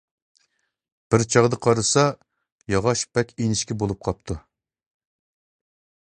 [1.15, 2.05] بىر چاغدا قارىسا،
[2.75, 4.39] ياغاچ بەك ئىنچىكە بولۇپ قاپتۇ.